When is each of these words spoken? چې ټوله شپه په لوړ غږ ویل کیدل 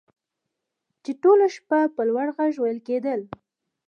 چې 1.03 1.11
ټوله 1.21 1.47
شپه 1.55 1.79
په 1.95 2.01
لوړ 2.09 2.27
غږ 2.37 2.53
ویل 2.59 2.79
کیدل 2.87 3.19